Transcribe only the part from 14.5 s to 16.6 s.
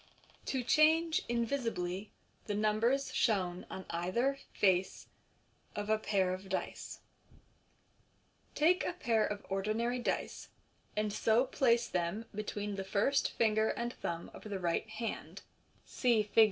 right hand (see Fig.